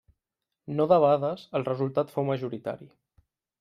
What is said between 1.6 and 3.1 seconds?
el resultat fou majoritari.